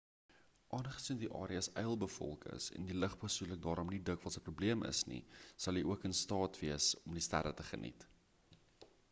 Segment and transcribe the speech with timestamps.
[0.75, 5.03] aangesien die areas yl bevolk is en lig besoedeling daarom nie dikwels 'n problem is
[5.13, 5.21] nie
[5.67, 8.09] sal jy ook in staat wees om die sterre te geniet